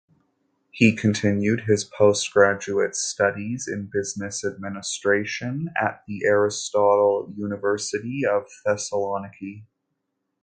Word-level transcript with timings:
He 0.71 0.95
continued 0.95 1.65
his 1.67 1.83
postgraduate 1.83 2.95
studies 2.95 3.67
in 3.67 3.85
Business 3.93 4.43
Administration 4.43 5.71
at 5.79 6.03
the 6.07 6.23
Aristotle 6.25 7.31
University 7.37 8.25
of 8.25 8.49
Thessaloniki. 8.65 9.65